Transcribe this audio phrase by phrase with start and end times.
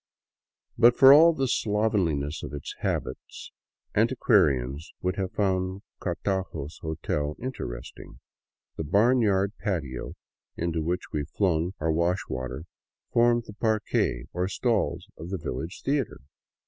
[0.79, 3.51] But for all the slovenliness of its habits,
[3.93, 8.19] antiquarians would have found Cartago's hotel interesting.
[8.77, 10.13] The barnyard patio
[10.57, 12.63] into which we flung our wash water
[13.13, 16.21] formed the parquet, or stalls, of the village theater.